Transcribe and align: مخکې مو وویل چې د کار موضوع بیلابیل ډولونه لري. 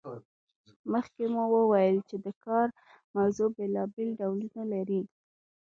مخکې 0.91 1.23
مو 1.33 1.43
وویل 1.55 1.97
چې 2.09 2.15
د 2.25 2.27
کار 2.45 2.67
موضوع 3.15 3.49
بیلابیل 3.57 4.09
ډولونه 4.19 4.61
لري. 4.73 5.01